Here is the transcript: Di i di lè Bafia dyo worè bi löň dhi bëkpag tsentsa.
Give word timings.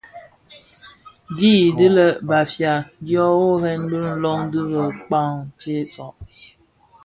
Di 1.35 1.51
i 1.65 1.67
di 1.77 1.87
lè 1.95 2.07
Bafia 2.27 2.73
dyo 3.05 3.25
worè 3.39 3.73
bi 3.87 3.97
löň 4.23 4.39
dhi 4.51 4.61
bëkpag 4.71 5.33
tsentsa. 5.59 6.05